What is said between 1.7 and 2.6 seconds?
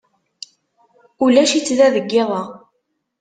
da deg yiḍ-a.